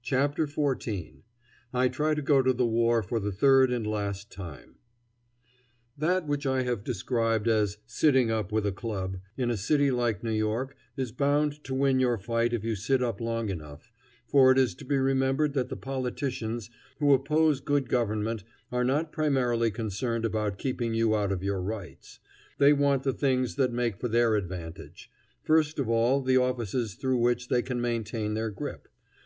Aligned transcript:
CHAPTER 0.00 0.46
XIV 0.46 1.24
I 1.74 1.88
TRY 1.88 2.14
TO 2.14 2.22
GO 2.22 2.40
TO 2.42 2.54
THE 2.54 2.64
WAR 2.64 3.02
FOR 3.02 3.20
THE 3.20 3.30
THIRD 3.32 3.70
AND 3.70 3.86
LAST 3.86 4.32
TIME 4.32 4.76
That 5.94 6.26
which 6.26 6.46
I 6.46 6.62
have 6.62 6.82
described 6.82 7.46
as 7.46 7.76
"sitting 7.84 8.30
up 8.30 8.50
with 8.50 8.64
a 8.64 8.72
club" 8.72 9.18
in 9.36 9.50
a 9.50 9.58
city 9.58 9.90
like 9.90 10.24
New 10.24 10.30
York 10.32 10.74
is 10.96 11.12
bound 11.12 11.62
to 11.64 11.74
win 11.74 12.00
your 12.00 12.16
fight 12.16 12.54
if 12.54 12.64
you 12.64 12.76
sit 12.76 13.02
up 13.02 13.20
long 13.20 13.50
enough, 13.50 13.92
for 14.26 14.50
it 14.50 14.56
is 14.56 14.74
to 14.76 14.86
be 14.86 14.96
remembered 14.96 15.52
that 15.52 15.68
the 15.68 15.76
politicians 15.76 16.70
who 16.98 17.12
oppose 17.12 17.60
good 17.60 17.90
government 17.90 18.44
are 18.72 18.84
not 18.84 19.12
primarily 19.12 19.70
concerned 19.70 20.24
about 20.24 20.56
keeping 20.56 20.94
you 20.94 21.14
out 21.14 21.30
of 21.30 21.42
your 21.42 21.60
rights. 21.60 22.20
They 22.56 22.72
want 22.72 23.02
the 23.02 23.12
things 23.12 23.56
that 23.56 23.74
make 23.74 23.98
for 23.98 24.08
their 24.08 24.34
advantage; 24.34 25.10
first 25.42 25.78
of 25.78 25.90
all 25.90 26.22
the 26.22 26.38
offices 26.38 26.94
through 26.94 27.18
which 27.18 27.48
they 27.48 27.60
can 27.60 27.82
maintain 27.82 28.32
their 28.32 28.48
grip. 28.48 28.88